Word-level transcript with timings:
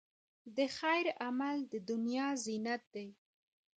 د 0.55 0.57
خیر 0.77 1.05
عمل، 1.25 1.57
د 1.71 1.73
دنیا 1.89 2.27
زینت 2.43 2.81
دی. 2.93 3.07